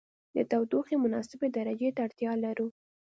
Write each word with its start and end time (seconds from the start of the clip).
د 0.35 0.37
تودوخې 0.51 0.95
مناسبې 1.03 1.47
درجې 1.57 1.89
ته 1.95 1.99
اړتیا 2.07 2.31
لرو. 2.43 2.67